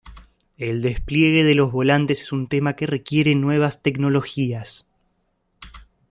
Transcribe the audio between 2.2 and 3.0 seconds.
es un tema que